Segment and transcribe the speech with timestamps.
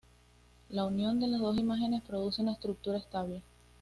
[0.69, 3.43] La unión de las dos imágenes produce una estructura estable.